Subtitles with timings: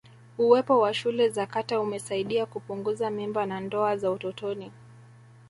[0.37, 4.71] uwepo wa shule za kata umesaidia kupunguza mimba na ndoa za utotoni